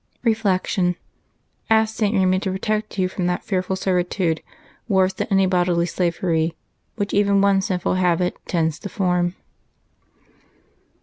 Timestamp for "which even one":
6.95-7.61